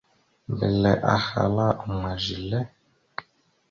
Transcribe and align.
Mbelle 0.49 0.91
ahala: 1.15 1.67
«Ma 2.01 2.11
zelle?». 2.25 2.59